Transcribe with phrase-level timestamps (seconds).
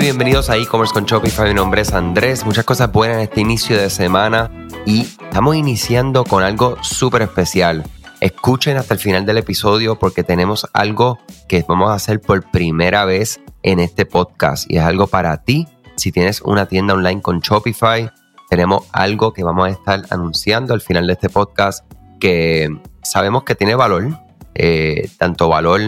[0.00, 1.48] bienvenidos a e-commerce con Shopify.
[1.48, 2.46] Mi nombre es Andrés.
[2.46, 4.50] Muchas cosas buenas en este inicio de semana
[4.86, 7.84] y estamos iniciando con algo súper especial.
[8.20, 11.18] Escuchen hasta el final del episodio porque tenemos algo
[11.48, 15.68] que vamos a hacer por primera vez en este podcast y es algo para ti.
[15.96, 18.10] Si tienes una tienda online con Shopify,
[18.48, 21.84] tenemos algo que vamos a estar anunciando al final de este podcast
[22.18, 22.70] que
[23.02, 24.18] sabemos que tiene valor,
[24.54, 25.80] eh, tanto valor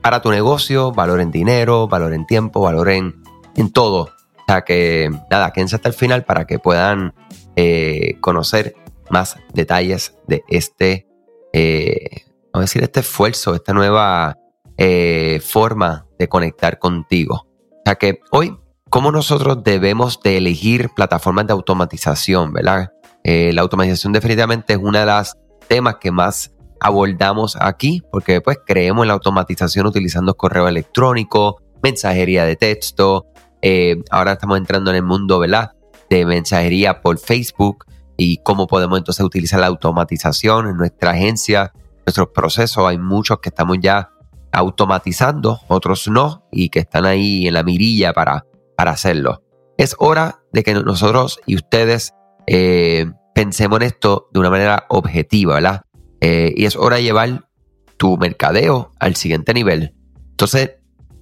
[0.00, 3.21] para tu negocio, valor en dinero, valor en tiempo, valor en,
[3.56, 4.02] en todo.
[4.02, 7.14] O sea que nada, quédense hasta el final para que puedan
[7.56, 8.74] eh, conocer
[9.10, 11.06] más detalles de este,
[11.52, 14.38] eh, vamos a decir, este esfuerzo, esta nueva
[14.76, 17.46] eh, forma de conectar contigo.
[17.46, 18.56] O sea que hoy,
[18.90, 22.92] ¿cómo nosotros debemos de elegir plataformas de automatización, verdad?
[23.24, 25.38] la automatización definitivamente es una de las
[25.68, 32.44] temas que más abordamos aquí, porque pues creemos en la automatización utilizando correo electrónico, mensajería
[32.44, 33.26] de texto.
[33.62, 35.72] Eh, ahora estamos entrando en el mundo, ¿verdad?
[36.10, 41.72] De mensajería por Facebook y cómo podemos entonces utilizar la automatización en nuestra agencia,
[42.04, 42.86] nuestros procesos.
[42.86, 44.10] Hay muchos que estamos ya
[44.52, 48.44] automatizando, otros no, y que están ahí en la mirilla para,
[48.76, 49.42] para hacerlo.
[49.78, 52.12] Es hora de que nosotros y ustedes
[52.46, 55.82] eh, pensemos en esto de una manera objetiva, ¿verdad?
[56.20, 57.48] Eh, y es hora de llevar
[57.96, 59.94] tu mercadeo al siguiente nivel.
[60.30, 60.72] Entonces,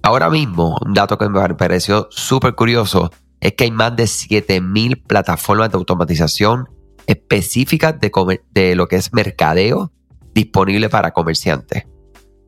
[0.01, 5.03] ahora mismo, un dato que me pareció súper curioso es que hay más de 7000
[5.03, 6.69] plataformas de automatización
[7.07, 8.11] específicas de,
[8.51, 9.91] de lo que es mercadeo
[10.33, 11.85] disponible para comerciantes.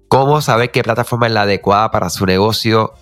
[0.07, 2.93] ¿Cómo saber qué plataforma es la adecuada para su negocio?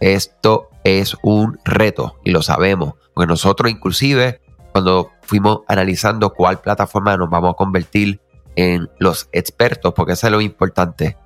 [0.00, 4.40] Esto es un reto y lo sabemos, porque nosotros inclusive
[4.72, 8.20] cuando fuimos analizando cuál plataforma nos vamos a convertir
[8.56, 11.16] en los expertos, porque eso es lo importante.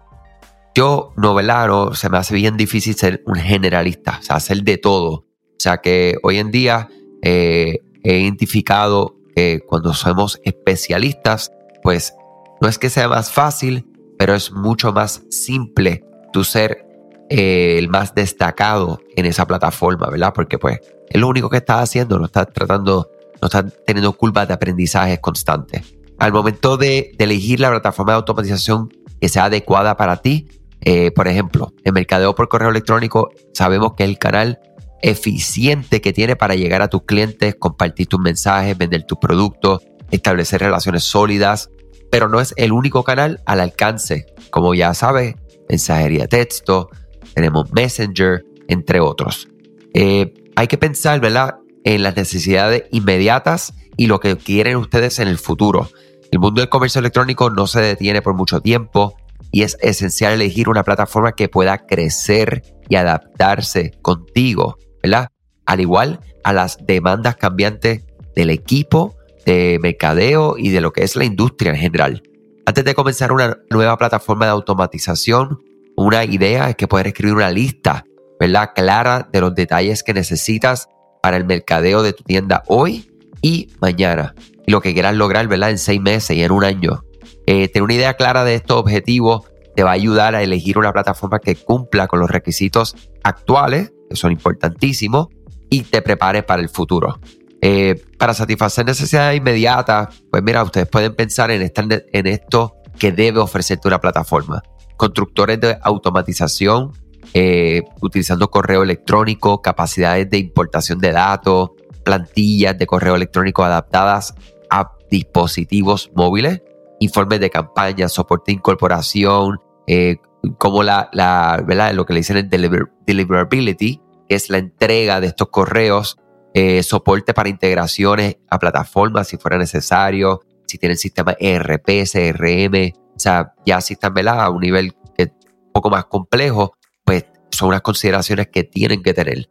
[0.75, 5.11] Yo, novelaro, se me hace bien difícil ser un generalista, o sea, hacer de todo.
[5.12, 6.89] O sea que hoy en día
[7.23, 11.53] eh, he identificado que cuando somos especialistas,
[11.83, 12.15] pues
[12.61, 13.87] no es que sea más fácil,
[14.19, 16.87] pero es mucho más simple tú ser
[17.28, 20.33] eh, el más destacado en esa plataforma, ¿verdad?
[20.34, 20.78] Porque pues
[21.09, 25.21] es lo único que estás haciendo, no estás tratando, no estás teniendo curvas de aprendizaje
[25.21, 28.91] constantes al momento de, elegir la plataforma de automatización
[29.21, 30.49] que sea adecuada para ti,
[30.83, 34.61] eh, por ejemplo, en mercadeo por correo electrónico, sabemos que es el canal
[35.03, 40.61] eficiente que tiene para llegar a tus clientes, compartir tus mensajes, vender tus productos, establecer
[40.61, 41.71] relaciones sólidas,
[42.11, 44.27] pero no es el único canal al alcance.
[44.51, 45.37] Como ya sabes,
[45.69, 46.91] mensajería de texto,
[47.35, 49.49] tenemos Messenger, entre otros.
[49.95, 55.29] Eh, hay que pensar, ¿verdad?, en las necesidades inmediatas y lo que quieren ustedes en
[55.29, 55.89] el futuro.
[56.31, 59.17] El mundo del comercio electrónico no se detiene por mucho tiempo
[59.53, 65.28] y es esencial elegir una plataforma que pueda crecer y adaptarse contigo, ¿verdad?
[65.66, 69.16] Al igual a las demandas cambiantes del equipo,
[69.47, 72.22] de mercadeo y de lo que es la industria en general.
[72.66, 75.59] Antes de comenzar una nueva plataforma de automatización,
[75.97, 78.05] una idea es que puedes escribir una lista,
[78.38, 78.71] ¿verdad?
[78.75, 80.88] Clara de los detalles que necesitas
[81.22, 83.11] para el mercadeo de tu tienda hoy
[83.43, 84.34] y mañana
[84.67, 85.71] lo que quieras lograr, ¿verdad?
[85.71, 87.03] En seis meses y en un año.
[87.47, 89.42] Eh, tener una idea clara de estos objetivos
[89.75, 94.16] te va a ayudar a elegir una plataforma que cumpla con los requisitos actuales, que
[94.16, 95.28] son importantísimos,
[95.70, 97.20] y te prepares para el futuro.
[97.62, 103.38] Eh, para satisfacer necesidades inmediatas, pues mira, ustedes pueden pensar en, en esto que debe
[103.38, 104.62] ofrecerte una plataforma.
[104.97, 106.92] Constructores de automatización,
[107.32, 111.70] eh, utilizando correo electrónico, capacidades de importación de datos,
[112.04, 114.34] plantillas de correo electrónico adaptadas
[114.69, 116.62] a dispositivos móviles,
[117.00, 120.19] informes de campaña, soporte de incorporación, eh,
[120.59, 121.93] como la, la, ¿verdad?
[121.93, 126.16] lo que le dicen el deliverability, que es la entrega de estos correos,
[126.55, 133.19] eh, soporte para integraciones a plataformas si fuera necesario, si tienen sistema ERP, CRM, o
[133.19, 134.41] sea, ya si están ¿verdad?
[134.41, 136.75] a un nivel un poco más complejo,
[137.05, 139.49] pues son unas consideraciones que tienen que tener.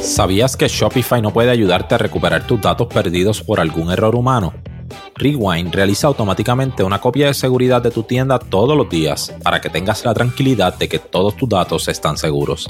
[0.00, 4.52] ¿Sabías que Shopify no puede ayudarte a recuperar tus datos perdidos por algún error humano?
[5.16, 9.70] Rewind realiza automáticamente una copia de seguridad de tu tienda todos los días para que
[9.70, 12.68] tengas la tranquilidad de que todos tus datos están seguros.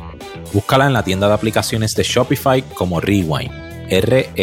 [0.52, 3.50] Búscala en la tienda de aplicaciones de Shopify como Rewind,
[3.88, 4.37] R-E-W-I-N-D.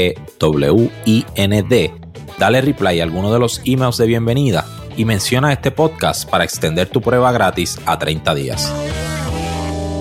[2.39, 4.65] Dale reply a alguno de los emails de bienvenida
[4.97, 8.73] y menciona este podcast para extender tu prueba gratis a 30 días.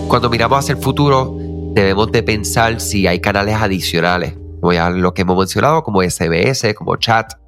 [0.08, 1.36] Cuando miramos hacia el futuro,
[1.74, 6.74] debemos de pensar si hay canales adicionales, como ya lo que hemos mencionado, como SBS,
[6.74, 7.39] como chat,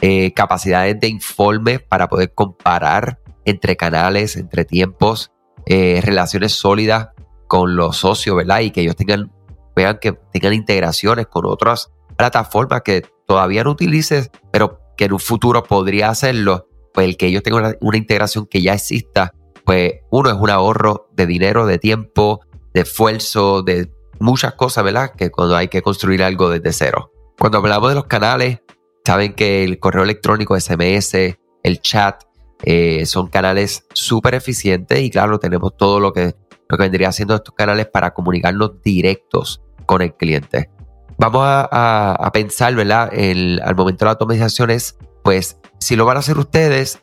[0.00, 5.32] eh, capacidades de informe para poder comparar entre canales, entre tiempos,
[5.66, 7.08] eh, relaciones sólidas
[7.46, 8.60] con los socios, ¿verdad?
[8.60, 9.32] Y que ellos tengan,
[9.74, 15.20] vean que tengan integraciones con otras plataformas que todavía no utilices, pero que en un
[15.20, 19.32] futuro podría hacerlo, pues el que ellos tengan una, integración que ya exista,
[19.64, 22.40] pues uno es un ahorro de dinero, de tiempo,
[22.74, 23.90] de esfuerzo, de
[24.20, 25.12] muchas cosas, ¿verdad?
[25.16, 27.12] Que cuando hay que construir algo desde cero.
[27.38, 28.60] Cuando hablamos de los canales,
[29.08, 31.14] saben que el correo electrónico, SMS,
[31.62, 32.24] el chat,
[32.62, 36.34] eh, son canales súper eficientes y claro, tenemos todo lo que,
[36.68, 40.68] lo que vendría siendo estos canales para comunicarnos directos con el cliente.
[41.16, 43.10] Vamos a, pensar, ¿verdad?
[43.10, 47.02] Al momento de la automatización es, pues, si lo van a hacer ustedes,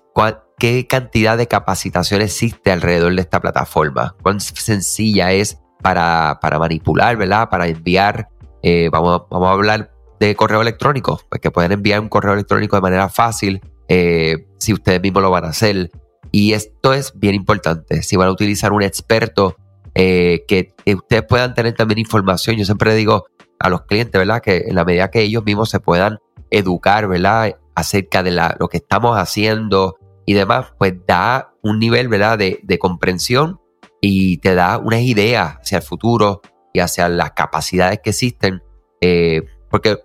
[0.60, 4.16] ¿qué cantidad de capacitación existe alrededor de esta plataforma?
[4.22, 7.50] ¿Cuán sencilla es para, para manipular, ¿verdad?
[7.50, 8.30] Para enviar,
[8.62, 12.76] eh, vamos, vamos a hablar de correo electrónico, pues que pueden enviar un correo electrónico
[12.76, 15.92] de manera fácil eh, si ustedes mismos lo van a hacer.
[16.32, 18.02] Y esto es bien importante.
[18.04, 19.56] Si van a utilizar un experto,
[19.94, 22.58] eh, que, ustedes puedan tener también información.
[22.58, 23.26] Yo siempre digo,
[23.60, 24.42] a los clientes, ¿verdad?
[24.42, 26.20] Que en la medida que ellos mismos se puedan
[26.50, 27.56] educar, ¿verdad?
[27.76, 32.38] Acerca de lo que estamos haciendo y demás, pues da un nivel, ¿verdad?
[32.38, 33.60] De, de comprensión
[34.02, 36.42] y te da unas ideas hacia el futuro
[36.74, 38.62] y hacia las capacidades que existen.
[39.02, 40.00] Eh, porque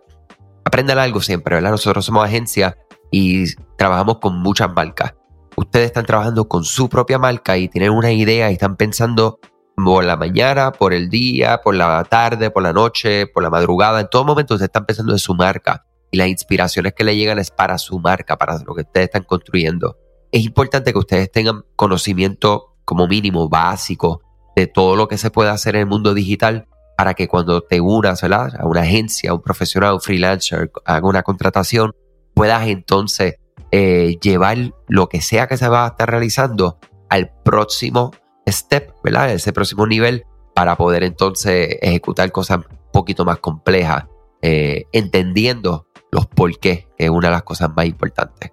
[0.70, 1.72] aprendan algo siempre, ¿verdad?
[1.72, 2.78] Nosotros somos agencia
[3.10, 5.14] y trabajamos con muchas marcas.
[5.56, 9.40] Ustedes están trabajando con su propia marca y tienen una idea y están pensando
[9.74, 14.00] por la mañana, por el día, por la tarde, por la noche, por la madrugada.
[14.00, 17.40] En todo momento ustedes están pensando en su marca y las inspiraciones que le llegan
[17.40, 19.96] es para su marca, para lo que ustedes están construyendo.
[20.30, 24.22] Es importante que ustedes tengan conocimiento como mínimo básico
[24.54, 26.68] de todo lo que se puede hacer en el mundo digital
[27.00, 31.22] para que cuando te unas a una agencia, a un profesional, un freelancer, haga una
[31.22, 31.94] contratación,
[32.34, 33.36] puedas entonces
[33.70, 38.10] eh, llevar lo que sea que se va a estar realizando al próximo
[38.46, 39.32] step, ¿verdad?
[39.32, 44.04] Ese próximo nivel para poder entonces ejecutar cosas un poquito más complejas,
[44.42, 48.50] eh, entendiendo los por qué, que es una de las cosas más importantes.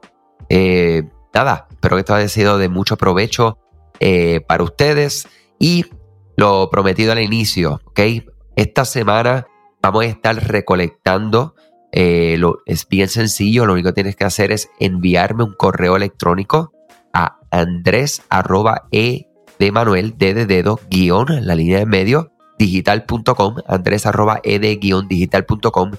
[0.48, 1.04] Eh,
[1.34, 3.58] nada, espero que esto haya sido de mucho provecho
[4.48, 5.28] para ustedes
[5.60, 5.84] y
[6.38, 8.00] lo prometido al inicio, ¿ok?
[8.58, 9.46] Esta semana
[9.84, 11.54] vamos a estar recolectando,
[11.94, 16.74] lo, es bien sencillo, lo único que tienes que hacer es enviarme un correo electrónico
[17.14, 19.28] a andres.e
[19.60, 25.92] de Manuel, de dedo, guion, la línea de medio, digital.com, andrés arroba ed guion digital.com.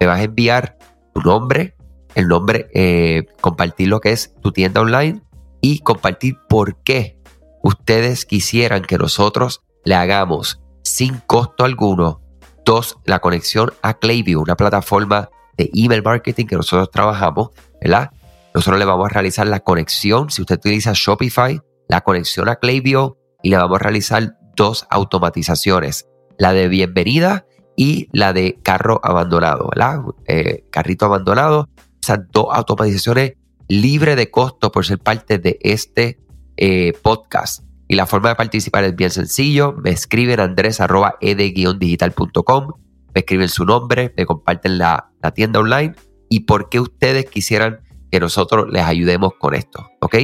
[0.00, 0.78] Me vas a enviar
[1.12, 1.76] tu nombre,
[2.14, 5.20] el nombre, eh, compartir lo que es tu tienda online
[5.60, 7.18] y compartir por qué
[7.62, 12.20] ustedes quisieran que nosotros le hagamos sin costo alguno,
[12.64, 17.50] dos, la conexión a Clayview, una plataforma de email marketing que nosotros trabajamos,
[17.80, 18.12] ¿verdad?
[18.54, 23.18] Nosotros le vamos a realizar la conexión, si usted utiliza Shopify, la conexión a Klaviyo
[23.42, 26.06] y le vamos a realizar dos automatizaciones,
[26.38, 27.46] la de bienvenida
[27.76, 30.02] y la de carro abandonado, ¿verdad?
[30.26, 31.68] Eh, carrito abandonado.
[32.00, 33.32] Esas dos automatizaciones
[33.68, 36.20] libre de costo por ser parte de este
[36.56, 37.64] eh, podcast.
[37.88, 39.72] Y la forma de participar es bien sencillo.
[39.72, 42.72] Me escriben andrés arroba ed-digital.com,
[43.14, 45.94] me escriben su nombre, me comparten la, tienda online
[46.28, 47.80] y por qué ustedes quisieran
[48.12, 50.14] que nosotros les ayudemos con esto, ¿ok?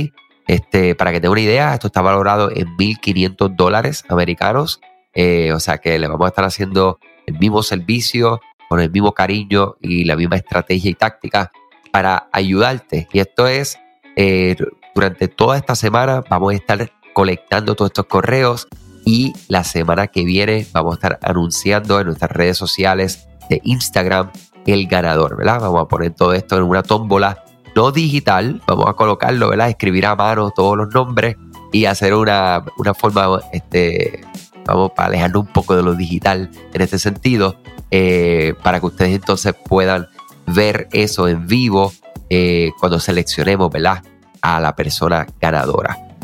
[0.46, 4.80] Este, para que tenga una idea, esto está valorado en 1.500 dólares americanos.
[5.14, 9.12] Eh, o sea que le vamos a estar haciendo el mismo servicio, con el mismo
[9.12, 11.52] cariño y la misma estrategia y táctica
[11.92, 13.08] para ayudarte.
[13.12, 13.78] Y esto es,
[14.16, 14.56] eh,
[14.94, 18.68] durante toda esta semana vamos a estar colectando todos estos correos
[19.04, 24.30] y la semana que viene vamos a estar anunciando en nuestras redes sociales de Instagram
[24.66, 25.60] el ganador, ¿verdad?
[25.60, 29.68] Vamos a poner todo esto en una tómbola no digital, vamos a colocarlo, ¿verdad?
[29.68, 31.36] Escribir a mano todos los nombres
[31.72, 32.62] y hacer una,
[32.98, 34.20] forma, este,
[34.66, 37.56] vamos, para alejarnos un poco de lo digital en este sentido,
[37.90, 40.08] eh, para que ustedes entonces puedan
[40.46, 41.92] ver eso en vivo
[42.28, 44.02] eh, cuando seleccionemos, ¿verdad?
[44.42, 46.01] A la persona ganadora.